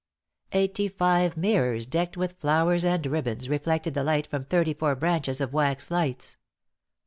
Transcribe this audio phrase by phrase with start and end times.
[0.51, 5.39] Eighty five mirrors, decked with flowers and ribbons, reflected the light from thirty four branches
[5.39, 6.37] of wax lights.